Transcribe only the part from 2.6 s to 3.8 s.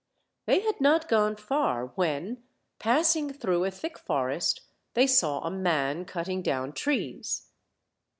passing through a